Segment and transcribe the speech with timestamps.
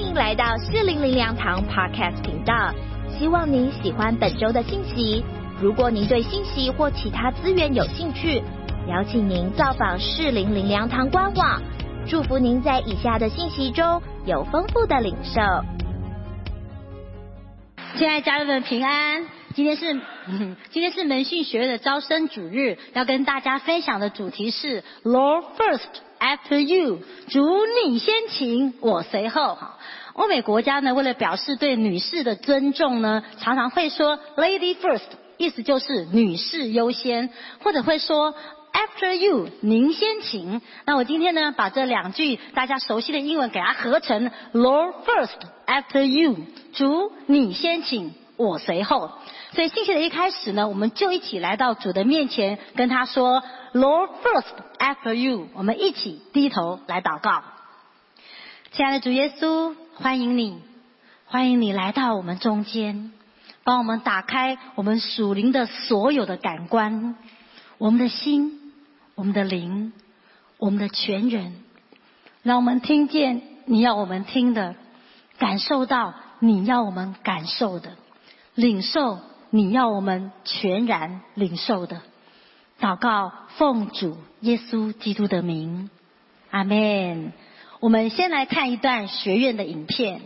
[0.00, 2.72] 欢迎来到四零零粮堂 Podcast 频道，
[3.18, 5.22] 希望您喜欢本周的信息。
[5.60, 8.42] 如果您对信息或其他资源有兴趣，
[8.88, 11.60] 邀请您造访四零零粮堂官网。
[12.08, 15.38] 祝福您在以下的信息中有丰富的领受。
[17.98, 20.00] 亲爱家人们平安，今天是
[20.72, 27.40] 今天是门训学院的招生主日，要跟大家分享的主题是 Lord first after you，主
[27.84, 29.58] 你先请，我随后。
[30.12, 35.00] 欧美国家呢，为了表示对女士的尊重呢，常常会说 Lady first，
[35.38, 37.30] 意思就是女士优先，
[37.62, 38.34] 或者会说。
[38.72, 40.62] After you，您先请。
[40.84, 45.34] 那我今天呢，把这两句大家熟悉的英文给它合成，Lord first,
[45.66, 46.36] after you。
[46.72, 49.10] 主你先请，我随后。
[49.54, 54.46] 所以信息的一开始呢，我们就一起来到主的面前，跟他说，Lord first,
[54.78, 55.48] after you。
[55.54, 57.42] 我们一起低头来祷告。
[58.72, 60.60] 亲爱的主耶稣，欢迎你，
[61.26, 63.12] 欢迎你来到我们中间，
[63.64, 67.16] 帮我们打开我们属灵的所有的感官，
[67.78, 68.58] 我们的心。
[69.16, 69.92] 我们的灵，
[70.56, 71.56] 我们的全人，
[72.42, 74.76] 让我们听见你要我们听的，
[75.36, 77.96] 感受到你要我们感受的，
[78.54, 79.18] 领受
[79.50, 82.00] 你要我们全然领受的。
[82.80, 85.90] 祷告，奉主耶稣基督的名，
[86.50, 87.32] 阿门。
[87.80, 90.20] 我们先来看一段学院的影片。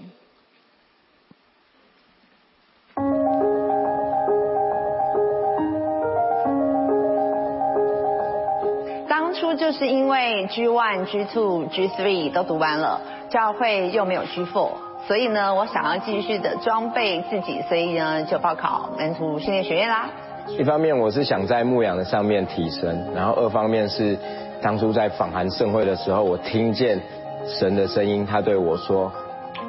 [9.08, 14.70] 当初就是因为 G one、G two、G three 都读完了，教会又没有 G four，
[15.06, 20.08] 所以呢，我想要继续的装备自己，所以呢，就报考门徒训练学院啦。
[20.58, 24.18] 一方面我是想在牧羊的上面提升，然后二方面是
[24.62, 27.00] 当初在访韩盛会的时候，我听见
[27.46, 29.12] 神的声音，他对我说：“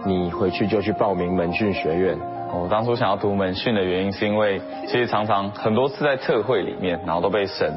[0.06, 2.18] 你回去就去报名门训学院。”
[2.54, 7.74] 我当初想要读门训的原因，是因为其实常常很多次在特会里面，然后都被神。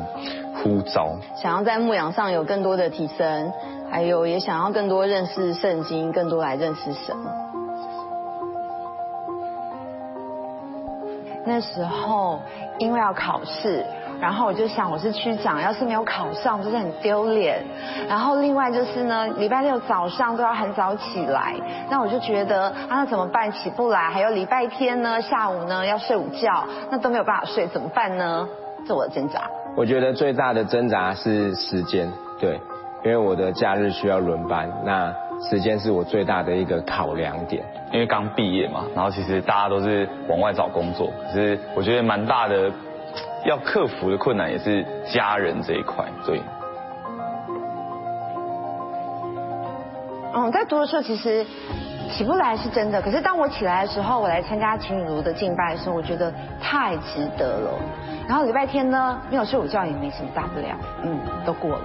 [0.60, 3.52] 呼召，想要在牧羊上有更多的提升，
[3.90, 7.16] 还有也想要更多认识圣经，更多来认识神。
[11.48, 12.40] 那时候
[12.78, 13.84] 因为要考试，
[14.20, 17.64] 然后我就想我是区长，要是没有考上，就是很丢脸。
[18.08, 21.54] 然后另外就是呢，礼拜六早上都要很早起来，
[21.90, 23.50] 那我就觉得啊，那怎么办？
[23.50, 24.10] 起不来。
[24.10, 28.46] 还有礼拜天呢，下午呢要睡午觉，那都没有办法睡，怎么办呢？
[28.86, 29.42] 自我挣扎。
[29.76, 32.60] 我觉得最大的挣扎是时间，对，
[33.04, 37.64] 因为我的假日需要轮班，那时间是我最大的一个考量点。
[37.92, 42.70] 因为刚毕业嘛，然后其实大家都是往外找工作，可是我觉得蛮大的
[43.46, 46.42] 要克服的困难也是家人这一块，对。
[50.34, 51.44] 嗯，在读的时候其实
[52.10, 57.70] 起不来是真的，可是当我起来的时候，我来参加秦雨茹的敬拜的时候，我觉得太值得了。
[58.28, 61.80] 然后礼拜天呢，没有睡午觉也没什么大不了，嗯，都过了。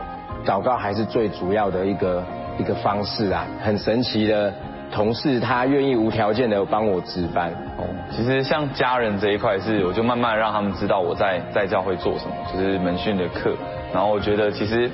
[0.45, 2.21] 祷告还是最主要的一个
[2.59, 4.53] 一个方式啊，很神奇的
[4.91, 7.51] 同事，他愿意无条件的帮我值班。
[7.77, 13.55] 哦，其实像家人这一块是，我就慢慢让他们知道我在 在教会做什么，就是门训的课。
[13.93, 14.89] 然后我觉得其实，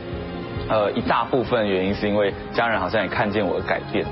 [0.70, 4.06] 呃，一大部分原因是因为家人好像也看见我的改变。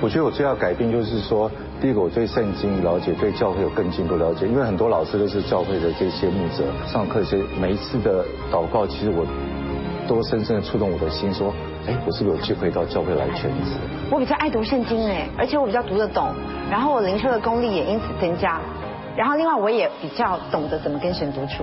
[0.00, 1.50] 我觉得我最要改变就是说。
[1.80, 4.46] 第一个，我对圣经了解，对教会有更进一步了解。
[4.46, 9.26] 因为很多老师都是教会的这些牧者，上课些每一次的祷告，其实我
[10.08, 11.52] 都深深的触动我的心，说，
[11.86, 13.72] 哎，我是不是有机会到教会来全职？
[14.10, 16.28] 我比较爱读圣经哎，而且我比较读得懂，
[16.70, 18.60] 然后我灵修的功力也因此增加，
[19.14, 21.62] 然后另外我也比较懂得怎么跟神独处。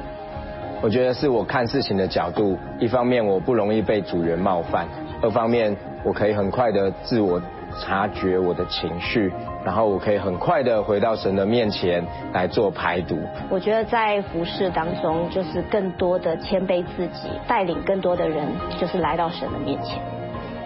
[0.83, 4.87] 我觉得是我看事情的角度，一方面我不容易被主人冒犯，
[5.21, 7.41] 二方面我可以很快的自我。
[7.79, 9.31] 察觉我的情绪，
[9.63, 13.17] 然后我可以很快的回到神的面前来做排毒。
[13.49, 18.47] 我觉得在服饰当中，就是更多的谦卑自己，带领更多的人，
[18.79, 20.01] 就是来到神的面前。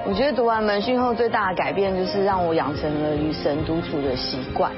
[0.08, 4.72] 我觉得读完门训后最大的改变，就是让我养成了与神独处的习惯。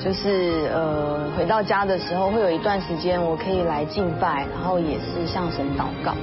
[0.00, 6.14] 就是呃，回到家的时候，会有一段时间我可以来敬拜，然后也是向神祷告。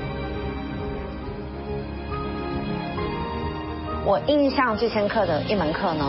[4.06, 6.06] 我印象最深刻的一门课呢，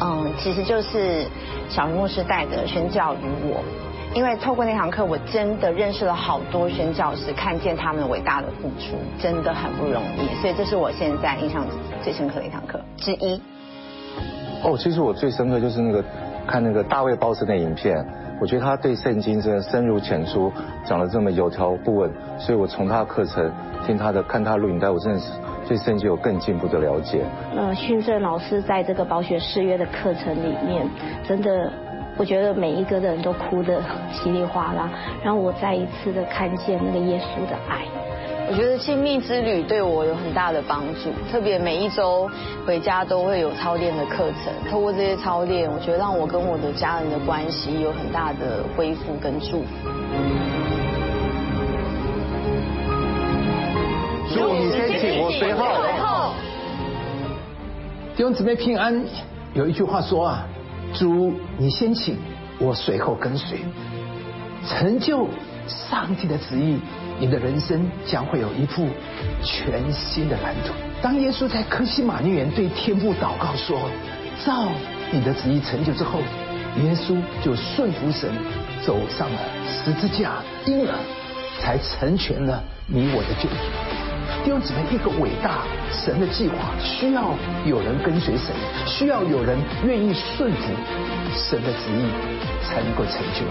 [0.00, 1.26] 嗯，其实就是
[1.68, 3.62] 小牧师带的宣教于我，
[4.14, 11.64] 因为透过那堂课，我真的认识了好多宣教师，看见他们伟大的付出，真的很不容易，所以这是我现在印象
[12.02, 13.40] 最深刻的一堂课之一。
[14.62, 16.04] 哦，其实我最深刻就是那个
[16.46, 17.96] 看那个大卫鲍森的影片，
[18.40, 20.52] 我觉得他对圣经真的深入浅出，
[20.84, 23.50] 讲的这么有条不紊，所以我从他的课程
[23.86, 25.32] 听他的看他录影带，我真的是。
[25.68, 27.24] 对圣经有更进一步的了解。
[27.52, 30.88] 那，训政老师在这个保学誓约的课程里面，
[31.26, 31.72] 真的，
[32.16, 34.88] 我觉得每一个人都哭得稀里哗啦，
[35.24, 37.84] 让我再一次的看见那个耶稣的爱。
[38.48, 42.30] 我觉得亲密之旅对我有很大的帮助，特别每一周
[42.64, 49.66] 回家都会有操练的课程，透过这些操练，我觉得让我跟我的家人的关系有很大的恢复跟祝福。
[54.32, 56.32] 祝你先请，我随后。
[58.14, 59.04] 弟兄姊妹平安。
[59.54, 60.46] 有一句话说啊，
[60.92, 62.16] 主你先请，
[62.58, 63.58] 我随后跟随，
[64.68, 65.26] 成就
[65.66, 66.78] 上帝的旨意。
[67.18, 68.88] 你的人生将会有一幅
[69.42, 70.72] 全新的蓝图。
[71.02, 73.90] 当耶稣在科西玛尼园对天父祷告说
[74.44, 74.68] ：“照
[75.10, 76.20] 你的旨意成就之后”，
[76.82, 78.30] 耶稣就顺服神，
[78.84, 80.92] 走上了十字架，因而
[81.60, 83.56] 才成全了你我的救主。
[84.44, 87.34] 弟兄姊妹，一个伟大神的计划需要
[87.64, 88.54] 有人跟随神，
[88.86, 90.72] 需要有人愿意顺服
[91.34, 92.06] 神的旨意，
[92.62, 93.42] 才能够成就。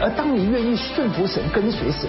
[0.00, 2.08] 而当你愿意顺服神，跟随神。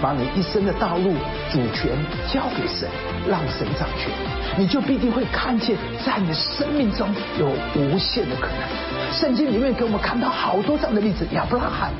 [0.00, 1.12] 把你一生的道路
[1.50, 1.90] 主权
[2.32, 2.88] 交给神，
[3.28, 4.10] 让神掌权，
[4.56, 7.08] 你就必定会看见，在你的生命中
[7.38, 9.12] 有无限的可能。
[9.12, 11.92] 圣经里面给我们看到好多这样的例子：亚伯拉罕，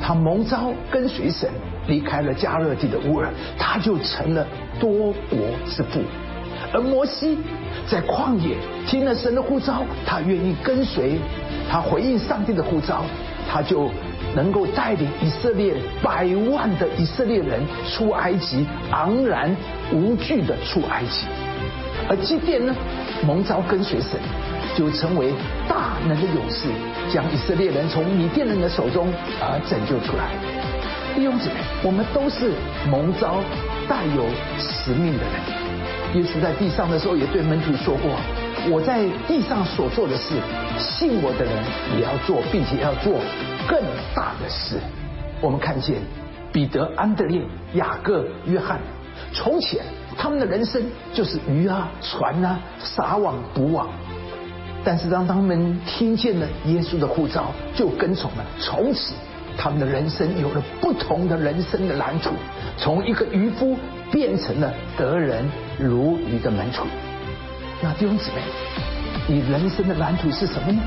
[0.00, 1.50] 他蒙召跟随神，
[1.86, 3.28] 离开了加勒地的乌尔，
[3.58, 4.46] 他就成了
[4.80, 6.00] 多国之父；
[6.72, 7.38] 而摩西
[7.86, 11.18] 在旷野听了神的呼召，他愿意跟随，
[11.70, 13.04] 他回应上帝的呼召，
[13.52, 13.90] 他就。
[14.34, 19.54] 能够带领以色列百万的以色列人出埃及，昂然
[19.92, 21.26] 无惧的出埃及。
[22.08, 22.74] 而基甸呢，
[23.26, 24.18] 蒙召跟随神，
[24.76, 25.32] 就成为
[25.68, 26.68] 大能的勇士，
[27.12, 29.08] 将以色列人从米甸人的手中
[29.40, 30.32] 而拯救出来。
[31.16, 32.52] 弟兄姊妹，我们都是
[32.88, 33.40] 蒙召
[33.88, 34.24] 带有
[34.58, 35.34] 使命的人。
[36.14, 38.12] 耶稣在地上的时候也对门徒说过
[38.70, 40.36] ：“我在地上所做的事，
[40.78, 41.52] 信我的人
[41.98, 43.20] 也要做，并且要做。”
[43.68, 43.78] 更
[44.14, 44.80] 大的事，
[45.42, 45.96] 我们看见
[46.50, 47.42] 彼得、安德烈、
[47.74, 48.80] 雅各、约翰，
[49.34, 49.84] 从前
[50.16, 50.82] 他们的人生
[51.12, 53.88] 就是鱼啊、船啊、撒网捕网，
[54.82, 58.44] 但是当他们听见了耶稣的呼召，就跟从了。
[58.58, 59.12] 从此，
[59.58, 62.30] 他们的人生有了不同的人生的蓝图，
[62.78, 63.76] 从一个渔夫
[64.10, 65.44] 变成了得人
[65.78, 66.84] 如鱼的门徒。
[67.82, 68.40] 那弟兄姊妹，
[69.26, 70.80] 你人生的蓝图是什么呢？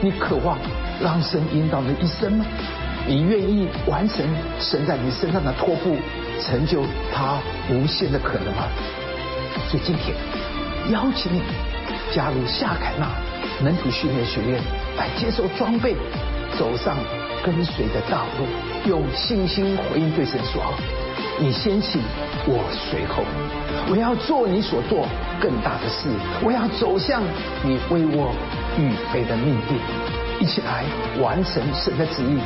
[0.00, 0.56] 你渴望？
[1.00, 2.44] 让神引导你一生吗？
[3.06, 4.26] 你愿意完成
[4.60, 5.96] 神在你身上的托付，
[6.42, 7.38] 成就他
[7.70, 8.64] 无限的可能吗？
[9.68, 10.14] 所以今天
[10.90, 11.40] 邀请你
[12.12, 13.08] 加入夏凯纳
[13.62, 14.60] 门徒训练学院，
[14.96, 15.94] 来接受装备，
[16.58, 16.96] 走上
[17.42, 18.46] 跟随的道路，
[18.88, 20.74] 用信心回应对神说
[21.40, 22.00] ：“你先请，
[22.46, 23.22] 我随后。
[23.90, 25.06] 我要做你所做
[25.40, 26.08] 更大的事，
[26.42, 27.22] 我要走向
[27.62, 28.34] 你为我
[28.76, 29.78] 预备的命定。”
[30.40, 30.84] 一起来
[31.20, 32.38] 完成神的旨意，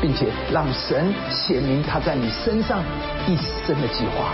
[0.00, 2.82] 并且让神显明他在你身上
[3.26, 4.32] 一生的计划。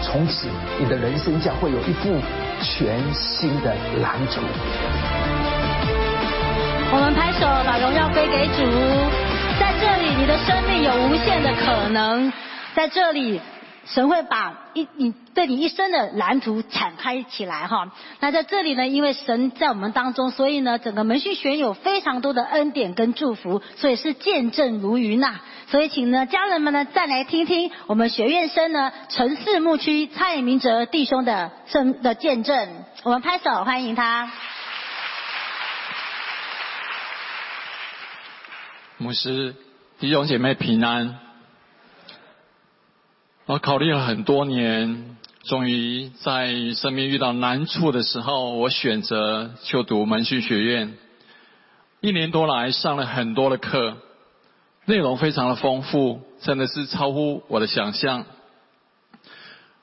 [0.00, 0.46] 从此，
[0.78, 2.16] 你的人生将会有一副
[2.62, 4.40] 全新的蓝图。
[6.92, 8.62] 我们拍手，把荣耀归给主。
[9.58, 12.32] 在这里，你的生命有无限的可能。
[12.74, 13.40] 在这里。
[13.86, 17.92] 神会把一你对你一生的蓝图展开起来哈。
[18.20, 25.40] 那在这里呢，因为神在我们当中，所以呢，整个门训学有非常多的恩典跟祝福，所以是见证如云呐。
[25.68, 32.68] 所以请呢家人们呢再来听听我们学院生呢城市牧区蔡明哲弟兄的生的见证。
[33.04, 34.30] 我们拍手欢迎他。
[38.98, 39.54] 牧师
[40.00, 41.25] 弟兄姐妹平安。
[43.48, 50.94] 我考虑了很多年，终于在生命遇到难处的时候，我选择就读门训学院。
[52.00, 53.98] 一年多来上了很多的课，
[54.86, 58.26] 内容非常的丰富，真的是超乎我的想象。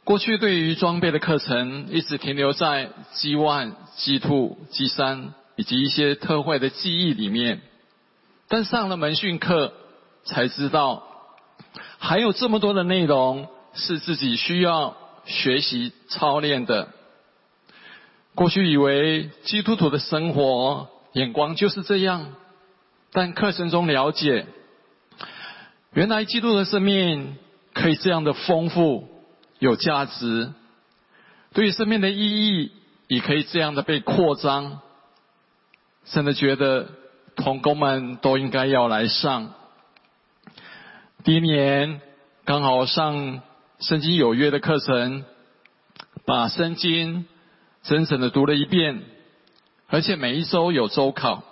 [0.04, 7.62] 过去对于装备的课程，一直停留在 G One、G Two、G 三以及一些特惠的记忆里面，
[8.50, 9.72] 但上了门训课，
[10.26, 11.04] 才知道
[11.98, 13.48] 还有这么多的内容。
[13.76, 16.90] 是自己需要学习操练的。
[18.36, 22.36] 过去以为基督徒的生活眼光就是这样，
[23.12, 24.46] 但课程中了解，
[25.94, 27.38] 原来基督的生命
[27.74, 29.08] 可以这样的丰富、
[29.60, 30.54] 有价值，
[31.54, 32.72] 对于生命的意义
[33.08, 34.82] 也可以这样的被扩张。
[36.06, 36.90] 真的觉得
[37.36, 39.54] 同工们都应该要来上。
[41.24, 42.02] 第一年
[42.46, 43.42] 刚好上。
[43.84, 45.26] 圣经有约的课程，
[46.26, 47.26] 把圣经
[47.84, 49.02] 整整的读了一遍，
[49.88, 51.44] 而且每一周有周考，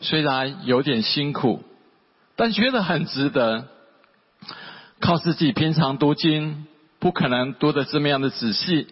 [0.00, 1.62] 虽然有点辛苦，
[2.34, 3.68] 但觉得很值得。
[4.98, 6.66] 靠自己平常读经，
[6.98, 8.88] 不可能读的这么样的仔细，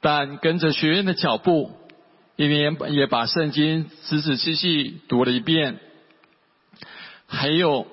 [0.00, 1.72] 但跟着学院的脚步，
[2.36, 5.78] 一年也把圣经仔仔细细读了一遍。
[7.26, 7.86] 还有，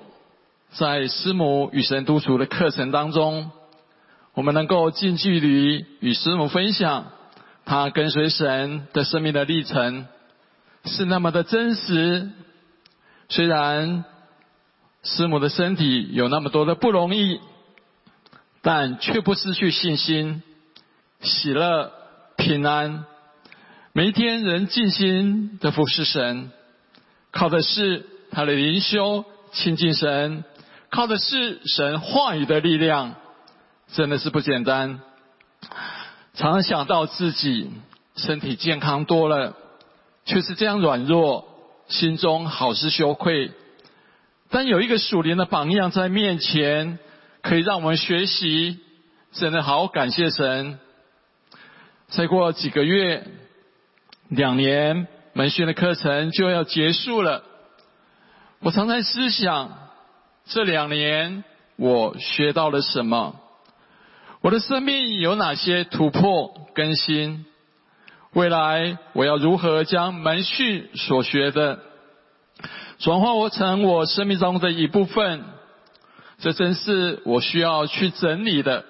[0.72, 3.50] 在师母与神独处的课程当中，
[4.34, 7.06] 我们能够近距离与师母分享
[7.64, 10.06] 他跟随神的生命的历程，
[10.84, 12.30] 是那么的真实。
[13.28, 14.04] 虽然。
[15.04, 17.40] 师母的身体有那么多的不容易，
[18.60, 20.44] 但却不失去信心、
[21.20, 21.90] 喜乐、
[22.36, 23.04] 平安。
[23.92, 26.52] 每一天仍尽心的服侍神，
[27.32, 30.44] 靠的是他的灵修亲近神，
[30.92, 33.14] 靠的是神话语的力量，
[33.94, 35.00] 真的是不简单。
[36.34, 37.70] 常常想到自己
[38.14, 39.56] 身体健康多了，
[40.26, 41.48] 却是这样软弱，
[41.88, 43.52] 心中好是羞愧。
[44.50, 46.98] 但有一个属灵的榜样在面前，
[47.40, 48.78] 可以让我们学习，
[49.32, 50.78] 真的好感谢神。
[52.08, 53.26] 再过几个月，
[54.28, 57.44] 两年门训的课程就要结束了。
[58.60, 59.78] 我常常思想，
[60.46, 61.44] 这两年
[61.76, 63.36] 我学到了什么？
[64.40, 67.46] 我的生命有哪些突破更新？
[68.32, 71.78] 未来我要如何将门训所学的？
[72.98, 75.44] 转化我成我生命中的一部分，
[76.38, 78.84] 这真是我需要去整理的。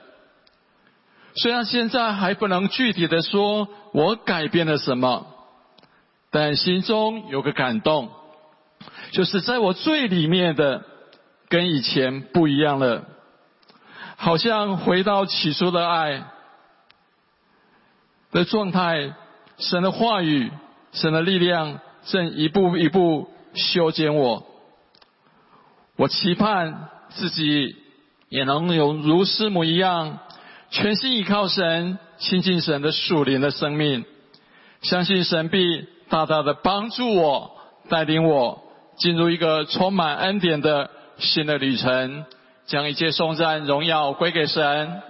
[1.35, 5.27] 虽然现在还不能具体的说我改变了什么，
[6.31, 8.11] 但心中有个感动，
[9.13, 10.85] 就是在我最里面的
[11.53, 13.05] 跟以前不一样了，
[14.17, 16.25] 好像回到起初的爱
[18.31, 19.13] 的状态。
[19.59, 20.51] 神的话语，
[20.93, 23.29] 神的力量正一步一步。
[23.55, 24.47] 修剪我，
[25.97, 27.77] 我期盼自己
[28.31, 30.21] 也能有如师母一样，
[30.71, 34.07] 全心依靠神、亲近神的属灵的生命，
[34.81, 37.59] 相信神必大大的帮助我，
[37.91, 38.63] 带领我
[38.97, 40.89] 进入一个充满恩典的
[41.23, 42.25] 新的旅程，
[42.67, 45.03] 将一切颂赞荣耀归给神。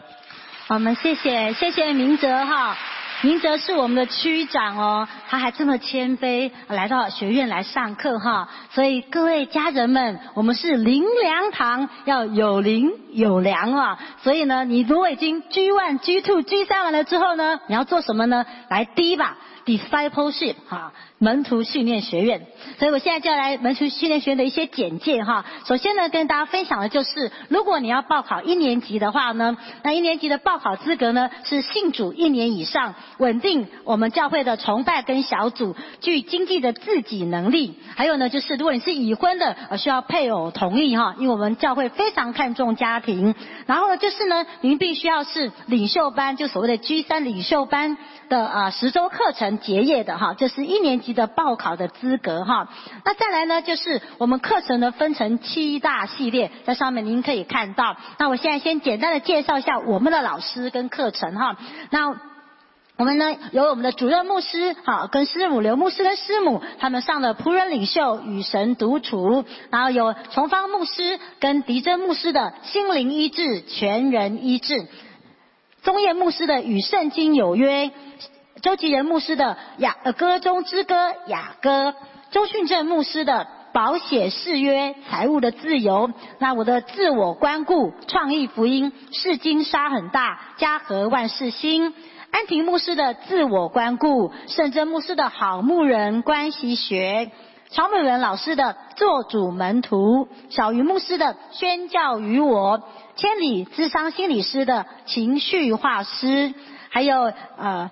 [0.69, 2.77] 我们谢谢谢谢明哲哈。
[3.25, 18.45] 明哲是我们的区长哦，他还这么谦卑来到学院来上课哈，所以各位家人们，我们是灵粮堂，要有灵有粮啊，所以呢，你如果已经 G one、G two、G 三完了之后呢，你要做什么呢？
[18.69, 20.93] 来第一把 discipleship 哈。
[21.23, 22.49] 门徒训练学院，
[22.81, 25.45] 所以我现在就要来门徒训练学院的一些简介哈。
[25.67, 37.79] 首先呢，跟大家分享的就是，如果你要报考一年级的话呢，那一年级的报考资格呢是信主一年以上，稳定我们教会的崇拜跟小组，具经济的自己能力。
[37.95, 43.37] 还有呢，就是如果你是已婚的，呃，需要配偶同意哈，因为我们教会非常看重家庭。
[43.67, 47.97] 然后呢，就是呢，您必须要是领袖班，就所谓的 G 三领袖班
[48.29, 51.12] 的啊十周课程结业的哈，就是一年级。
[51.13, 52.69] 的报考的资格哈，
[53.05, 57.97] 那再来呢，就是我们课程呢分成七大系列，在上面您可以看到。
[58.19, 61.57] 那我现在先简单的介绍一下我们的老师跟课程哈。
[61.91, 62.15] 那
[62.97, 74.87] 我们呢有我们的主任牧师哈，跟师母刘牧师跟师母他们上的仆人领袖与神独处，然后有崇方牧师跟狄真牧师的心灵医治全人医治，
[75.83, 77.91] 宗业牧师的与圣经有约。
[78.63, 80.95] 周吉仁牧师的雅歌中之歌
[81.27, 81.97] 雅歌，
[82.31, 91.93] 周训正牧师的保险誓约财务的自由，那我的自我关顾创意福音是金沙很大家和万事兴，
[92.31, 97.33] 安婷牧师的自我关顾，圣真牧师的好牧人关系学，
[97.71, 102.81] 曹美文老师的做主门徒，小鱼牧师的宣教于我，
[103.17, 106.55] 千里智商心理师的情绪化师，
[106.91, 107.91] 还有呃。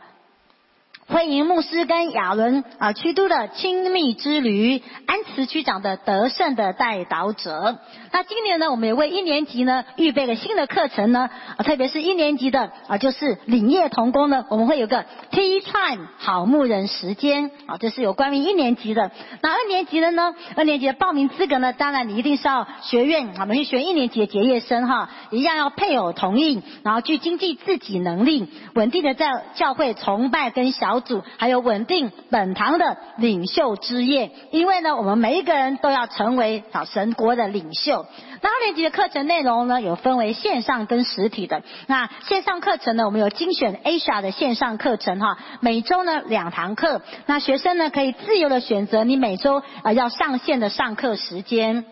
[1.10, 7.80] 欢迎牧师跟亚伦啊，区都的亲密之旅，安慈区长的得胜的带导者。
[8.12, 19.10] 那今年呢，我们也为一年级呢预备了新的课程呢，啊，特别是一年级的啊，就是领业童工呢，我们会有个 Tea Time 好牧人时间啊，这是有关于一年级的。
[19.42, 30.99] 那二年级的呢，二年级的报名资格呢，当然你一定是要学院啊，我们去学一年级的结业生哈，一样要配偶同意，然后具经济自己能力，稳定的在教会崇拜跟小。
[31.00, 34.30] 组，还有稳定本堂的领袖之业。
[34.50, 38.06] 因为呢，我们每一个人都要成为啊神国的领袖。
[38.42, 41.62] 那二年级的课程内容呢，有分为线上跟实体的。
[41.86, 47.02] 那线上课程呢，我们有精选 Asia 的线上课程哈，每周呢两堂课。
[47.26, 51.84] 那学生呢可以自由的选择你每周呃要上线的上课时间。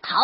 [0.00, 0.16] 好。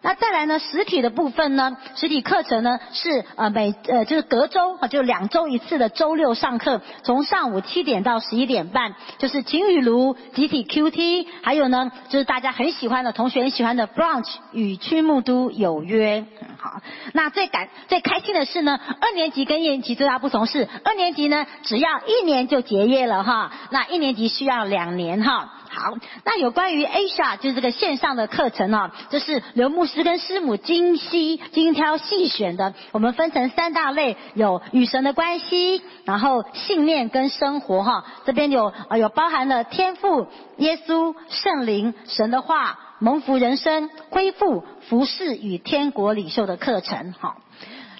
[0.00, 0.58] 那再来呢？
[0.58, 1.76] 实体的部分呢？
[1.94, 16.24] 实体课程呢是呃每呃就是隔周啊，就两周一次的周六上课，从上午七点到十一点半，就是晴雨炉集体 QT，还有呢就是大家很喜欢的同学很喜欢的 Brunch 与曲木都有约。
[16.62, 16.80] 好，
[17.12, 25.58] 那最感最开心的是呢，二年级跟一年级最大不同是，二年级呢只要一年就结业了哈，那一年级需要两年哈。
[25.68, 32.74] 好，那有关于 Asia 就是这个线上的课程哦，这是刘牧师跟师母精细精挑细选的。
[32.92, 38.04] 我们分成三大类，有与神的关系，然后信念跟生活哈。
[38.24, 40.28] 这边有呃有包含了天赋、
[40.58, 47.34] 耶稣、圣灵、神的话、蒙福人生、恢复、服饰与天国领袖的课程哈。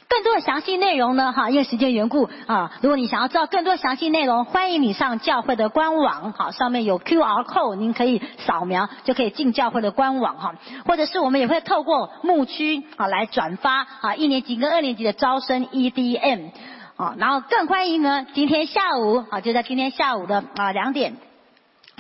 [0.09, 10.55] 更多的详细内容呢，哈，因为时间缘故啊，如果你想要知道更多详细内容，欢迎你上教会的官网，好，上面有 Q R code，您可以扫描就可以进教会的官网哈，
[10.87, 16.51] 或者是我们也会透过牧区啊来转发啊一年级跟二年级的招生 E D M，
[16.97, 21.17] 啊，然后更欢迎呢今天下午啊就在今天下午的啊两点。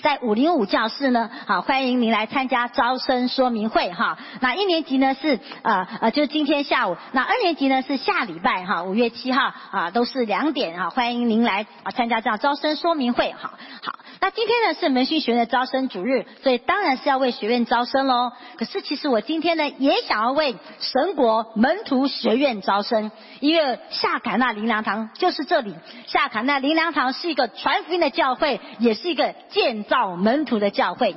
[0.02, 4.18] 在五零五教室呢，好，欢迎您来参加招生说明会哈。
[4.40, 6.96] 那一年级呢是呃呃，就是今天下午。
[7.12, 13.52] 那二年级呢是下礼拜哈，五月七号啊，都是两点啊，欢迎您来啊参加这样招生说明会哈。
[13.82, 14.01] 好。
[14.22, 18.30] 那今天呢是门训学院的招生主日，所以当然是要为学院招生喽。
[18.56, 23.10] 可是其实我今天呢也想要为神国门徒学院招生，
[23.40, 25.74] 因为夏坎纳灵粮堂就是这里。
[26.06, 31.16] 夏坎纳灵粮堂是一个传福音的教会，也是一个建造门徒的教会。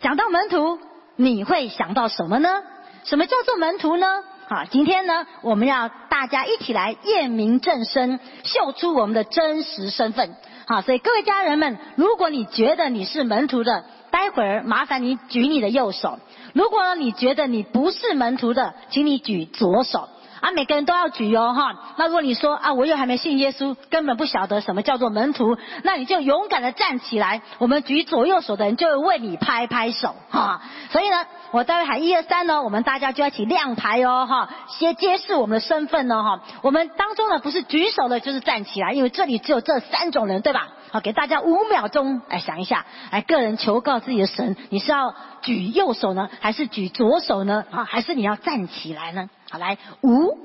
[0.00, 0.78] 讲到门徒，
[1.16, 2.62] 你会想到什么呢？
[3.02, 4.06] 什么叫做门徒呢？
[4.48, 10.36] 好，今天呢我们要大家一起来验明正身，秀出我们的真实身份。
[10.66, 16.18] 好，所以各位家人们，如果你觉得你是门徒的，待会儿麻烦你举你的右手；
[16.52, 20.08] 如果你觉得你不是门徒的，请你举左手。
[20.40, 21.94] 啊，每个人都要举哦，哈。
[21.96, 30.60] 那如果你说啊，我又还没信耶稣，根本不晓得什么叫做门徒，那你就勇敢的站起来，我们举左右手的人就会为你拍拍手，哈。
[30.90, 36.42] 所以呢，我待会喊一二三呢，我们大家就要起亮牌哦，哈，先揭示我们的身份呢，哈。
[36.62, 40.68] 我们当中呢，不是举手的，就是站起来，因为这里只有这三种人，对吧？
[40.90, 47.64] 好，给大家五秒钟，来想一下，来个人求告自己的神，你是要举右手呢，还是举左手呢？
[47.70, 49.28] 啊，还是你要站起来呢？
[49.50, 50.38] 好，来，五、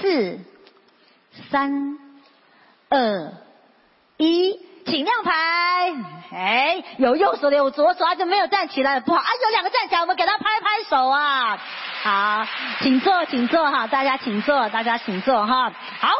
[0.00, 0.38] 四、
[1.50, 1.98] 三、
[2.88, 3.32] 二、
[4.18, 5.94] 一，请亮牌。
[6.32, 9.18] 哎，有右手的，有左手，他就没有站起来，不好。
[9.18, 11.58] 啊，有两个站起来，我们给他拍拍手啊。
[12.02, 12.46] 好，
[12.80, 15.70] 请坐，请坐哈，大家请坐，大家请坐哈。
[16.00, 16.10] 好，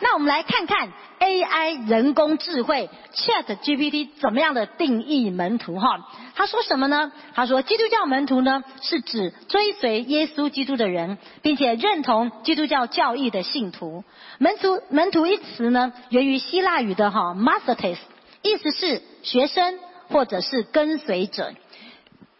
[0.00, 0.92] 那我们来看看。
[1.20, 6.08] AI 人工智慧 Chat GPT 怎么样的定义门徒哈？
[6.34, 7.12] 他说什么呢？
[7.34, 14.02] 他说基督教门徒呢是指追随耶稣基督的人，并且认同基督教教义的信徒。
[14.38, 17.98] 门徒门徒一词呢源于希腊语的哈 Mathetes，
[18.42, 21.52] 意思是学生或者是跟随者。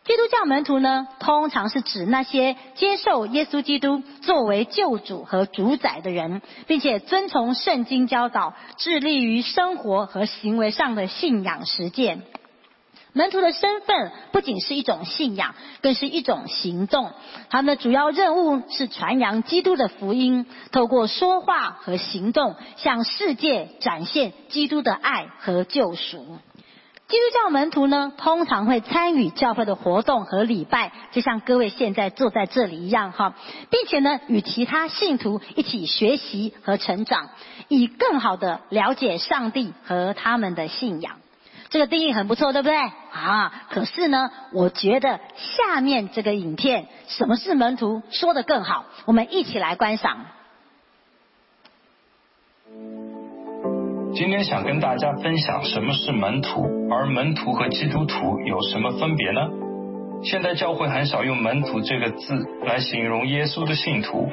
[0.02, 12.22] 基督教门徒呢，通常是指那些接受耶稣基督作为救主和主宰的人，并且遵从圣经教导，致力于生活和行为上的信仰实践。
[13.12, 17.10] 门徒的身份不仅是一种信仰，更是一种行动。
[17.48, 26.38] 他们的主要任务是传扬基督的福音，透过说话和行动，向世界展现基督的爱和救赎。
[27.08, 33.34] 基督教门徒呢，通常会参与教会的活动和礼拜，就像各位现在坐在这里一样哈，
[33.68, 37.30] 并且呢，与其他信徒一起学习和成长，
[37.66, 41.16] 以更好的了解上帝和他们的信仰。
[41.70, 42.76] 这个定义很不错，对不对？
[42.76, 50.26] 啊，可是呢，我觉得下面这个影片，什么是门徒，说的更好，我们一起来观赏。
[54.12, 59.40] 今天想跟大家分享什么是门徒，而门徒和基督徒有什么分别呢？
[60.24, 64.28] 现代教会很少用门徒这个字来形容耶稣的信徒，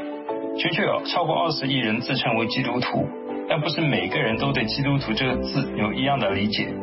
[0.58, 3.08] 的确有超过二十亿人自称为基督徒，
[3.48, 6.74] 但不是每个人都对基督徒这个字有一样的理解。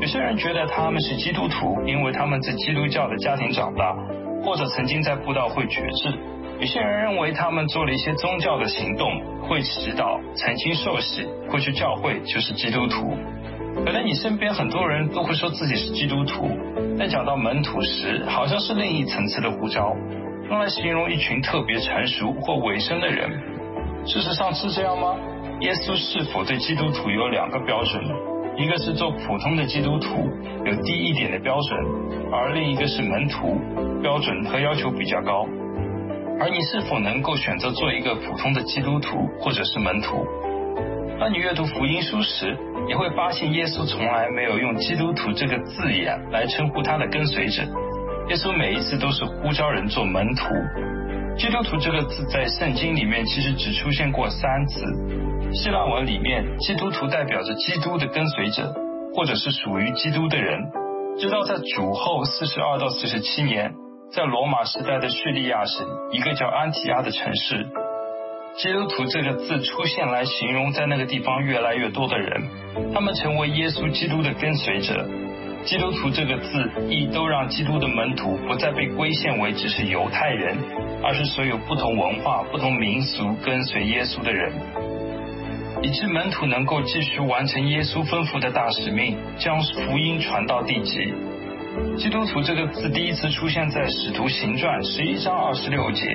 [0.00, 3.96] 有些人觉得他们是基督徒，因为他们在基督教的家庭长大，
[4.42, 6.12] 或者曾经在布道会觉志。
[6.60, 9.10] 有些人认为他们做了一些宗教的行动，
[9.42, 13.16] 会祈祷、曾经受洗、会去教会，就是基督徒。
[13.84, 16.48] 可能你身边很多人都会说自己是基督徒，
[16.98, 19.96] 但讲到门徒时，好像是另一层次的呼召，
[20.48, 23.30] 用来形容一群特别成熟或委身的人。
[24.06, 25.16] 事实上是这样吗？
[25.60, 28.04] 耶稣是否对基督徒有两个标准？
[28.56, 30.30] 一个是做普通的基督徒，
[30.64, 31.80] 有低一点的标准，
[32.32, 33.58] 而另一个是门徒，
[34.00, 35.46] 标准和要求比较高。
[36.38, 40.24] 而你是否能够选择做一个普通的基督徒，或者是门徒？
[41.18, 47.62] 当你阅读福音书时，你会发现耶稣从来没有用基督徒这个字眼来称呼他的跟随者。
[48.28, 50.44] 耶稣每一次都是呼召人做门徒。
[51.36, 54.84] 基督徒这个字在圣经里面其实只出现过三次。
[55.52, 58.72] 希腊文里面，基督徒代表着基督的跟随者，
[59.14, 60.60] 或者是属于基督的人。
[61.18, 63.72] 直到在主后四十二到四十七年，
[64.12, 67.66] 在罗马时代的叙利亚省一个叫安提阿的城市，
[68.56, 72.42] 基督徒这个字出现来形容在那个地方越来越多的人，
[72.92, 75.06] 他们成为耶稣基督的跟随者。
[75.64, 80.58] 基督徒这个字亦都让基督的门徒不再被归限为只是犹太人，
[81.04, 84.52] 而是所有不同文化、不同民俗跟随耶稣的人，
[85.82, 91.12] 以致门徒能够继续完成耶稣吩咐的大使命，将福音传到地极。
[91.98, 96.06] 基督徒这个字第一次出现在使徒行传十一章二十六节，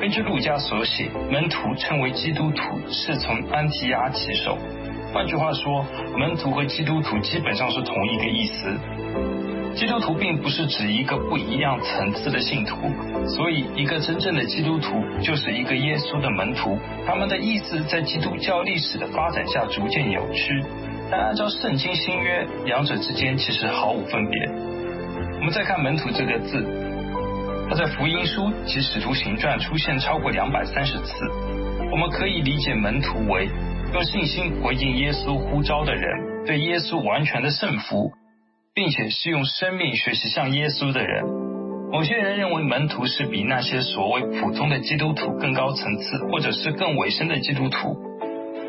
[0.00, 4.58] 根据路加所写，门徒称为基督徒是从安提亚起手。
[5.12, 5.84] 换句话说，
[6.18, 8.76] 门徒和基督徒基本上是同一个意思。
[9.74, 12.76] 基督徒并不是指一个不一样层次的信徒，
[13.26, 16.78] 所以一个真正的基督徒就是一个耶稣的门徒。
[17.06, 20.64] 他们的意思在基督教历史的发展下逐渐扭曲，
[21.10, 24.48] 但按照圣经新约，两者之间其实毫无分别。
[25.38, 26.64] 我们再看门徒这个字，
[27.68, 31.14] 它在福音书及使徒行传出现超过两百三十次。
[31.90, 33.48] 我们可以理解门徒为。
[33.92, 38.10] 用信心回应耶稣呼召的人，对耶稣完全的圣服，
[38.72, 41.51] 并且是用生命学习像耶稣的人。
[41.92, 47.94] 某些人认为门徒是比那些所谓普通的基督徒更高层次，或者是更委身的基督徒。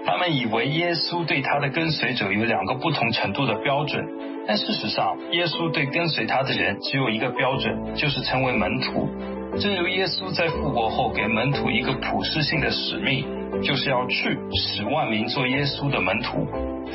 [0.06, 4.06] 他们以为耶稣对他的跟随者有两个不同程度的标准，
[4.46, 9.10] 但事实上，耶稣对跟随他的人只有一个标准，就是成为门徒。
[9.58, 13.26] 正如耶稣在复活后给门徒一个普世性的使命。
[13.62, 16.46] 就是要去使万民做耶稣的门徒，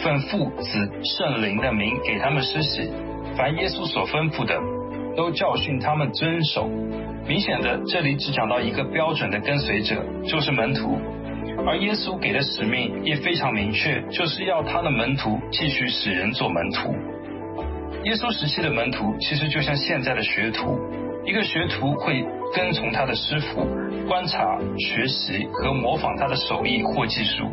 [0.03, 2.91] 奉父子圣灵的名给他们施洗，
[3.37, 4.59] 凡耶稣所吩咐的，
[5.19, 6.71] 都教训他们遵守。
[7.27, 10.97] 明显的，这里只讲到一个标准的跟随者，就是门徒，
[11.67, 16.95] 而耶稣给的使命也非常明确，就是要他的门徒继续使人做门徒。
[18.05, 20.79] 耶稣时期的门徒其实就像现在的学徒，
[21.27, 23.67] 一个学徒会跟从他的师傅。
[24.07, 27.45] 观察、学习和模仿他的手艺或技术，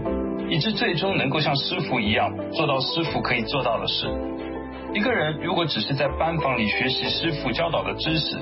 [0.50, 4.08] 以致最终能够像师傅一样做到师傅可以做到的事。
[4.96, 8.38] 一个人如果只是在班房里学习师傅教导的知识，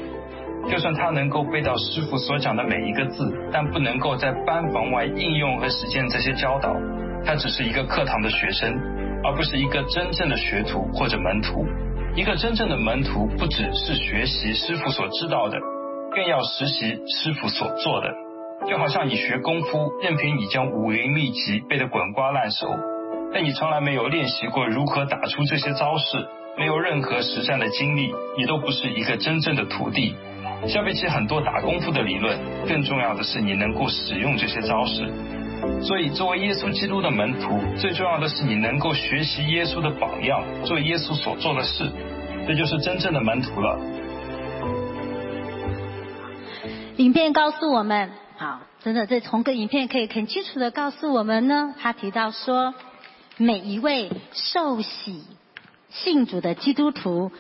[0.70, 6.72] 就算他能够背到师傅所讲的每一个字，但不能够在班房外应用和实践这些教导，
[7.26, 8.72] 他只是一个课堂的学生，
[9.24, 11.66] 而不是一个真正的学徒或者门徒。
[12.16, 15.58] 一个真正的门徒不只是学习师傅所知道的。
[16.12, 18.14] 更要实习师傅所做的，
[18.70, 22.68] 就好像你学功夫，任凭你将武林秘籍背得滚瓜烂熟，
[23.34, 30.16] 但你从来没有练习过如何打出这些招式，没有任何实战的经历，你都不是一个真正的徒弟。
[30.68, 32.38] 相比起很多打功夫的理论，
[32.68, 35.12] 更重要的是你能够使用这些招式。
[35.82, 41.90] 所以，作为耶稣基督的门徒，最重要的是你能够学习耶稣的榜样，做耶稣所做的事，
[42.48, 43.80] 这就是真正的门徒了。
[46.98, 51.74] 影片告诉我们，好，真的，这从个影片可以很清楚的告诉我们呢。
[51.80, 52.74] 他提到说，
[53.38, 55.24] 每一位受洗
[55.94, 57.32] 信主的基督徒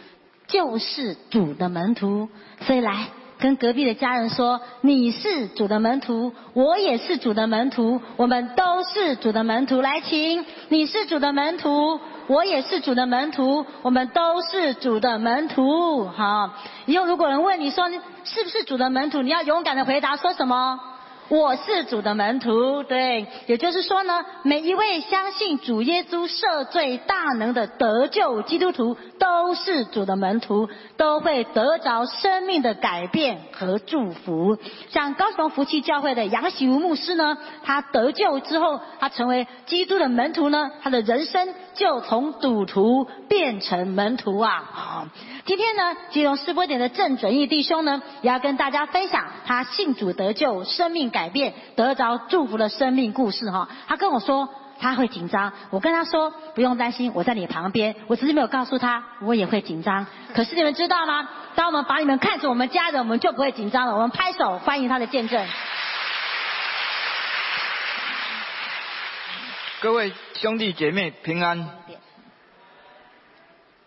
[0.48, 2.30] 就是主的门徒。
[2.62, 3.08] 所以来
[3.40, 9.82] 跟隔壁的家人说，你是主的门徒，我也是主的门徒，我们都是主的门徒。
[9.82, 12.00] 来，请，你是主的门徒。
[12.28, 16.06] 我也是主的门徒，我们都是主的门徒。
[16.06, 16.52] 好，
[16.86, 17.90] 以后如果人问你说
[18.24, 20.80] 是不是主的门徒，你要勇敢的回答说什么？
[21.30, 34.58] 我是主的门徒，对，也就是说呢，每一位相信主耶稣赦罪大能的得救基督徒，都是主的门徒，都会得着生命的改变和祝福。
[34.90, 44.70] 像高雄福气教会的杨喜如牧师呢，他得救之后，他成为基督的门徒呢，他的人生就从赌徒变成门徒啊！
[44.72, 45.08] 好，
[45.46, 53.70] 今天呢，金融师波点的郑准义弟兄呢，也要跟大家分享他信主得救、生命改变、得着祝福的生命故事哈。
[53.88, 54.50] 他跟我说
[54.80, 57.96] 他会紧张，我跟他说不用担心，我在你旁边。
[58.08, 60.06] 我只是没有告诉他我也会紧张。
[60.36, 61.30] 可是你们知道吗？
[61.56, 63.94] 当我们把你们看成我们家人，我们就不会紧张了。
[63.94, 65.48] 我们拍手欢迎他的见证。
[69.80, 71.70] 各位兄弟姐妹平安。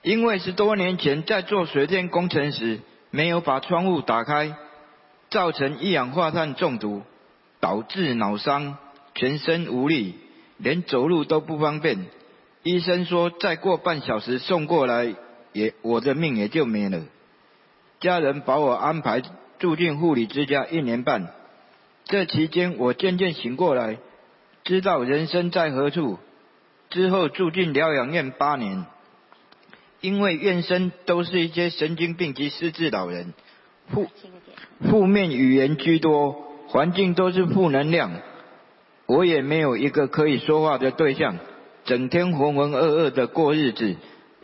[0.03, 4.55] 因为是多年前在做水电工程时，没有把窗户打开，
[5.31, 7.03] 造成一氧化碳中毒，
[7.67, 8.79] 导致脑伤，
[9.17, 10.15] 全身无力，
[10.57, 12.07] 连走路都不方便。
[12.63, 15.17] 医生说再过半小时送过来，
[15.53, 17.03] 也我的命也就没了。
[17.99, 19.21] 家人把我安排
[19.59, 21.35] 住进护理之家一年半，
[22.05, 23.99] 这期间我渐渐醒过来。
[24.63, 26.21] 知道人生在何处，
[26.91, 28.87] 之后住进疗养院八年，
[30.01, 33.35] 因为院生都是一些神经病及失智老人，
[33.89, 34.09] 负
[34.89, 36.45] 负面语言居多，
[36.77, 38.13] 环境都是负能量，
[39.07, 41.39] 我也没有一个可以说话的对象，
[41.87, 43.97] 整天浑浑噩噩的过日子，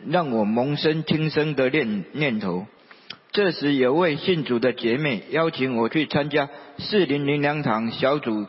[0.07, 2.65] 让我萌生轻生的念念头。
[3.33, 8.47] 这时有位信主的姐妹邀请我去参加四零零两堂小组。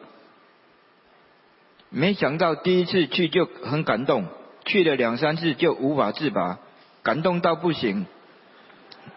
[1.91, 4.25] 没想到第一次去就很感动，
[4.65, 6.59] 去了两三次就无法自拔，
[7.03, 8.07] 感动到不行。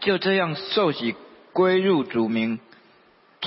[0.01, 1.15] 就这样受洗
[1.53, 2.59] 归入主名，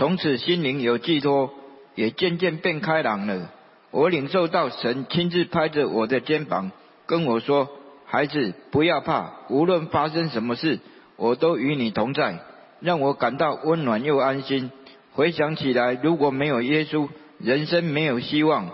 [0.00, 1.52] 从此心灵有寄托，
[1.94, 3.50] 也渐渐变开朗了。
[3.90, 6.72] 我领受到神亲自拍着我的肩膀，
[7.04, 7.68] 跟我说
[8.08, 10.78] ：“孩子，不要怕，无论发生什么事，
[11.16, 12.38] 我都与你同在。”
[12.80, 14.70] 让我感到温暖又安心。
[15.12, 18.70] 回想起来，如果没有耶稣，人生没有希望。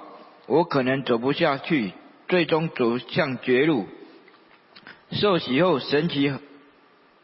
[0.47, 1.91] 我可能走不下去，
[2.29, 3.87] 最终走向绝路。
[5.11, 6.33] 受洗后，神奇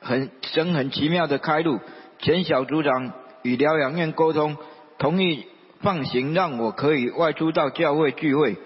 [0.00, 1.78] 很神很奇妙的开路。
[2.18, 3.12] 前小组长
[3.42, 4.56] 与疗养院沟通，
[4.98, 5.46] 同意
[5.80, 8.56] 放行，让我可以外出到教会聚会。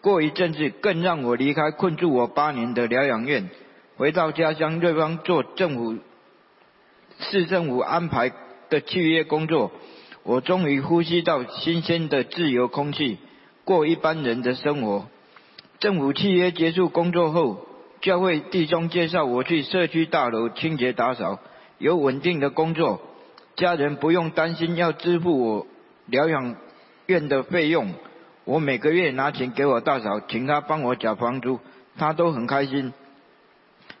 [0.00, 3.50] 过一阵子，更让我离开困住我八年的疗养院，
[3.96, 5.98] 回到家乡瑞芳做政府
[7.18, 8.32] 市政府安排
[8.68, 9.72] 的契约工作。
[10.22, 13.18] 我终于呼吸到新鲜的自由空气。
[13.64, 15.06] 过一般人的生活。
[15.78, 17.66] 政府契约结束工作后，
[18.00, 21.38] 教会弟兄介绍我去社区大楼清洁打扫，
[21.78, 23.00] 有稳定的工作，
[23.60, 25.66] 家人不用担心要支付我
[26.06, 26.56] 疗养
[27.04, 27.92] 院的费用。
[28.44, 31.60] 我每个月拿钱给我大嫂，请她帮我缴房租，
[31.98, 32.94] 她都很开心。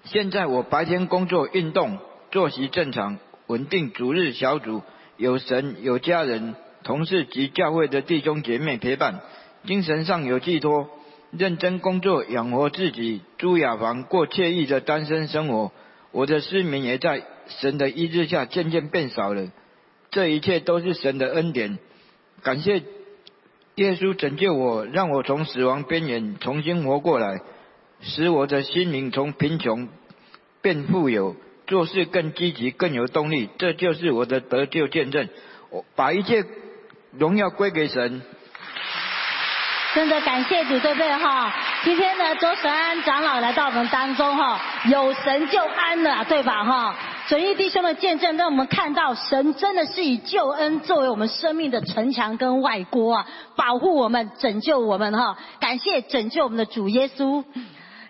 [0.04, 1.98] 现在我白天工作、运动、
[2.30, 3.18] 作息正常，
[3.48, 4.80] 稳定主日小组，
[5.18, 9.20] 有神、有家人、同事及教会的弟兄姐妹陪伴。
[9.66, 10.88] 精神上有寄托，
[11.32, 15.70] 认真工作养活自己，租雅房过惬意的单身生活。
[16.12, 17.22] 我的失眠也在
[17.60, 19.48] 神的医治下渐渐变少了。
[20.10, 21.78] 这一切都是神的恩典，
[22.42, 22.82] 感谢
[23.76, 27.40] 耶稣拯救我，让我从死亡边缘重新活过来，
[28.00, 29.88] 使我的心灵从贫穷
[30.62, 31.36] 变富有，
[31.66, 33.48] 做事更积极更有动力。
[33.58, 35.28] 这就是我的得救见证。
[35.70, 36.44] 我把一切
[37.12, 38.22] 荣耀归给神。
[39.94, 41.52] 真的感谢主，对不对哈？
[41.84, 46.96] 今天呢，周神安长老来到我们当中哈，有神就安了，对吧哈？
[47.30, 55.38] 神义弟兄的见证，让我们看到神真的是以救恩作为我们生命的城墙跟外郭啊，保护我们，拯救我们哈。
[55.60, 57.44] 感谢拯救我们的主耶稣。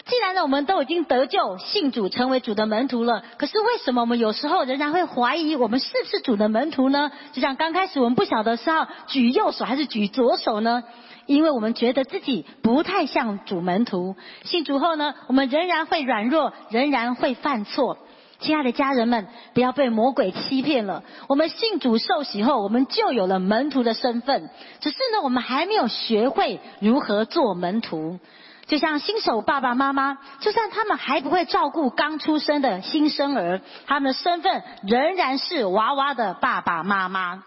[0.07, 7.13] 既然呢，我们都已经得救、信主、成为主的门徒了，可是为什么我们有时候仍然会怀疑我们是不是主的门徒呢？
[7.33, 10.83] 就像刚开始我们不晓得是要举右手还是举左手呢？
[11.27, 17.99] 因为我们觉得自己不太像主门徒，信主后呢，我们仍然会软弱，仍然会犯错。
[18.41, 21.05] 亲爱的家人们，不要被魔鬼欺骗了。
[21.29, 24.51] 我们信主受洗后，我们就有了门徒的身份。
[24.81, 28.19] 只是呢，我们还没有学会如何做门徒。
[28.67, 37.43] 就像新手爸爸妈妈，就算他们还不会照顾刚出生的新生儿，他们的身份仍然是娃娃的爸爸妈妈。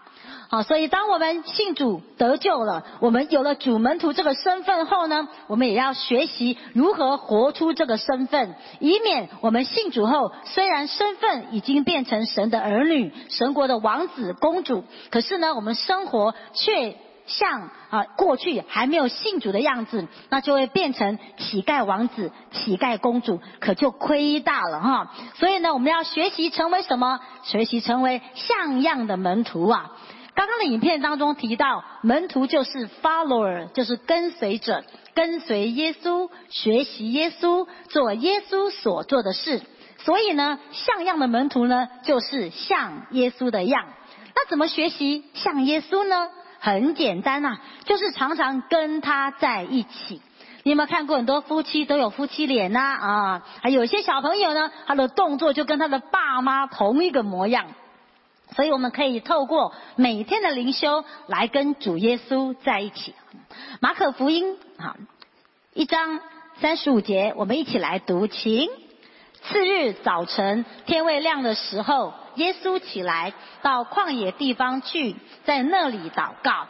[0.54, 25.12] 好，所以当我们信主得救了，我们有了主门徒这个身份后呢，我们也要学习如何活出这个身份，以免我们信主后，虽然身份已经变成神的儿女、神国的王子公主，可是呢，我们生活却像啊过去还没有信主的样子，那就会变成乞丐王子、乞丐公主，可就亏大了哈。
[25.34, 27.18] 所以呢，我们要学习成为什么？
[27.42, 29.90] 学习成为像样的门徒啊！
[30.34, 39.62] 刚刚的影片当中提到，门徒就是 follower，就是跟随者，跟随耶稣，学习耶稣，做耶稣所做的事。
[39.98, 43.86] 所以呢，像样的门徒呢，就是像耶稣的样。
[44.34, 46.28] 那怎么学习像耶稣呢？
[46.58, 50.20] 很简单呐，就是常常跟他在一起。
[50.64, 52.80] 你有没有看过很多夫妻都有夫妻脸呐？
[52.80, 57.66] 啊，还有些小朋友呢，他的动作就跟他的爸妈同一个模样。
[58.54, 63.14] 所以我们可以透过每天的灵修来跟主耶稣在一起。
[63.80, 64.96] 马可福音啊，
[65.72, 66.20] 一章
[66.60, 68.26] 三十五节，我们一起来读。
[68.26, 68.68] 请
[69.42, 76.66] 次日早晨天未亮的时候，耶稣起来到旷野地方去，在那里祷告。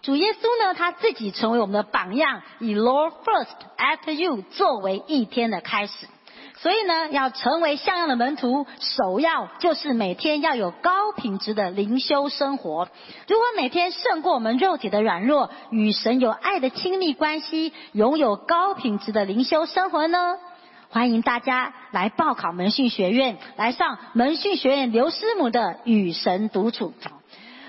[0.00, 6.08] 主耶稣呢，他自己成为我们的榜样，以 Lord first after you 作为一天的开始。
[6.60, 12.88] 所以呢，要成为像样的门徒，首要就是每天要有高品质的灵修生活。
[13.28, 20.36] 如果每天胜过我们肉体的软弱，与神有爱的亲密关系，拥有高品质的灵修生活呢？
[20.90, 26.92] 欢迎大家来报考门训学院，来上门训学院刘师母的与神独处。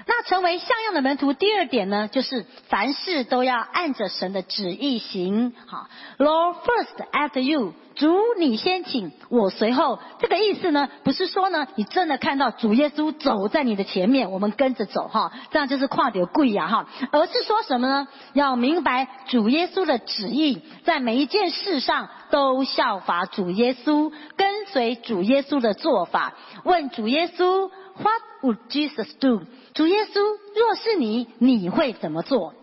[0.10, 5.54] 那成为像样的门徒，第二点呢，就是凡事都要按着神的旨意行。
[5.68, 7.74] 好，Lord first after you。
[7.94, 10.00] 主你先请，我随后。
[10.20, 16.88] 这个意思呢，不是说呢，你真的看到主耶稣走在你的前面，我们跟着走哈，这样就是跨点贵呀哈。
[17.12, 18.08] 而是说什么呢？
[18.34, 26.34] 要明白主耶稣的旨意，在每一件事上都效法主耶稣，跟随主耶稣的做法。
[26.64, 29.42] 问主耶稣花 would Jesus do？
[29.74, 30.20] 主耶稣，
[30.56, 32.54] 若是你，你会怎么做？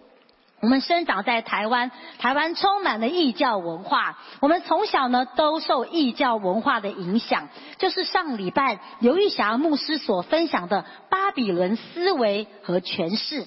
[0.61, 4.19] 我们生长在台湾，台湾充满了异教文化。
[4.41, 13.47] 我们从小呢都受异教文化的影响，就是上礼拜刘玉霞牧师所分享的巴比伦思维和诠释。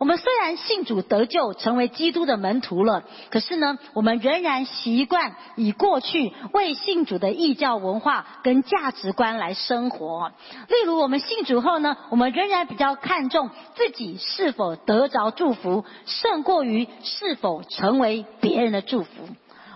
[0.00, 10.32] 我们虽然信主得救，成为基督的门徒了，可是呢，我们仍然习惯以过去为信主的异教文化跟价值观来生活。
[10.68, 19.10] 例如，我们信主后呢，我们仍然比较看重自己是否得着祝福，胜过于是否成为别人的祝福。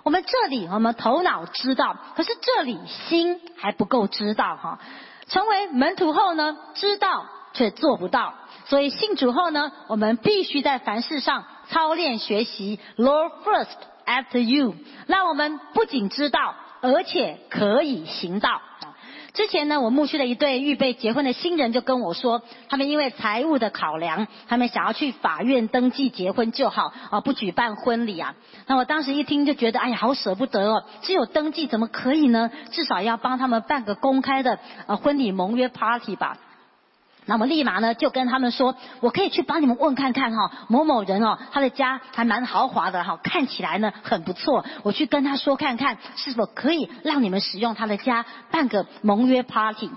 [0.05, 4.79] 我们这里我们头脑知道，可是这里心还不够知道哈。
[5.29, 8.33] 成为门徒后呢，知道却做不到。
[8.67, 14.75] 所以信主后呢，我们必须在凡事上操练学习，Lord first after you，
[15.07, 18.61] 让我们不仅知道，而且可以行道。
[19.35, 28.37] 之前呢，我牧区的一对预备结婚的新人就跟我说，他们因为财务的考量，他们想要去法院登记结婚就好，啊，不举办婚礼啊。
[28.69, 32.51] 那我当时一听就觉得，哎呀，好舍不得哦，只有登记怎么可以呢？
[32.71, 36.39] 至少要帮他们办个公开的呃婚礼盟约 party 吧。
[37.27, 49.91] 那么立马呢，就跟他们说，我可以去帮你们问看看哈，某某人哦，他的家还蛮豪华的哈，看起来呢很不错，我去跟他说看看，是否可以让你们使用他的家办个盟约 party。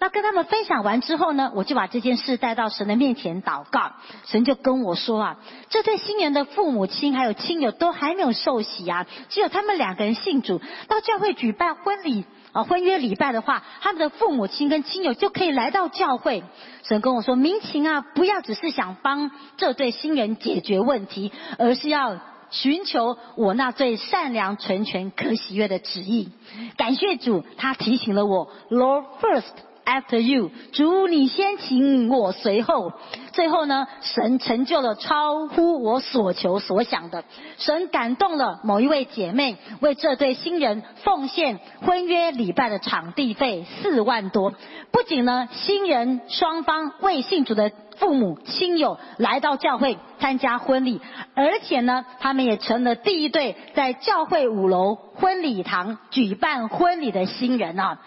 [0.00, 3.92] 那跟他们分享完之后呢，我就把这件事带到神的面前祷告，
[4.24, 5.36] 神就跟我说啊，
[5.68, 12.24] 这对新人的父母亲还有亲友都还没有受洗啊，只有他们两个人信主，到教会举办婚礼。
[12.52, 16.44] 啊，婚约礼拜的话，他们的父母亲跟亲友就可以来到教会。
[16.82, 22.18] 神跟我说，民情啊，不要只是想帮这对新人解决问题，而是要
[22.50, 26.30] 寻求我那最善良、纯全、可喜悦的旨意。
[26.76, 29.71] 感谢主，他提醒了我，Lord first。
[29.84, 32.92] After you，主你先请我随后。
[33.32, 37.24] 最后呢，神成就了超乎我所求所想的。
[37.58, 44.52] 神感动了某一位姐妹，为这对新人奉献婚约礼拜的场地费四万多。
[44.90, 51.00] 不仅呢，新人双方未信主的父母亲友来到教会参加婚礼，
[51.34, 57.98] 而且呢，他们也成了第一对在教会五楼婚礼堂举办婚礼的新人啊。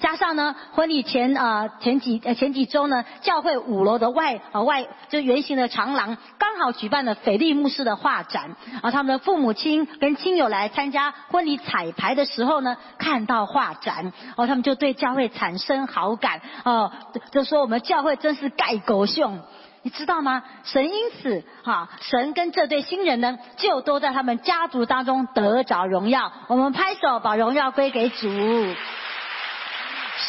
[0.00, 16.90] 加上呢，婚礼前啊前几呃前几周呢，教会五楼的外啊外就圆形的长廊刚好举办了斐利牧师的画展，啊他们的父母亲跟亲友来参加婚礼彩排的时候呢，看到画展，哦他们就对教会产生好感，哦
[17.30, 19.38] 就说我们教会真是盖狗熊，
[19.82, 20.42] 你知道吗？
[20.64, 28.28] 神因此哈神跟这对新人呢，就都在他们家族当中得着荣耀，我们拍手把荣耀归给主。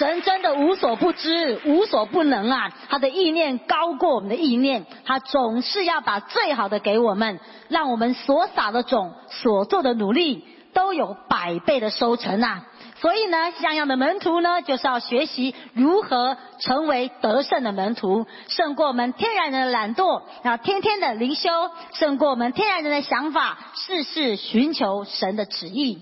[0.02, 2.72] 神真的无所不知、无所不能啊！
[2.90, 7.40] 他的意念高过我们的意念，他总是要把最好的给我们，
[7.70, 10.44] 让我们所撒的种、所做的努力
[10.74, 12.64] 都有百倍的收成啊！
[12.96, 21.48] 所以呢，像样的门徒呢，就是要学习如何成为得胜的门徒，胜过我们天然人的懒惰，啊，天天的灵修，
[21.94, 26.02] 胜过我们天然人的想法，事事寻求神的旨意。